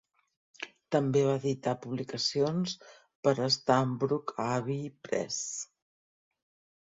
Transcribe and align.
També 0.93 1.21
va 1.25 1.33
editar 1.39 1.73
publicacions 1.83 2.73
per 3.27 3.33
a 3.47 3.49
Stanbrook 3.57 4.33
Abbey 4.45 4.91
Press. 5.09 5.39